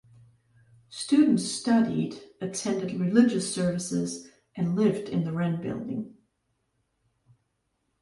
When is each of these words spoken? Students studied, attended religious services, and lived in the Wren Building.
Students 0.89 1.45
studied, 1.45 2.19
attended 2.41 2.99
religious 2.99 3.53
services, 3.53 4.31
and 4.55 4.75
lived 4.75 5.07
in 5.09 5.25
the 5.25 5.31
Wren 5.31 5.61
Building. 5.61 6.17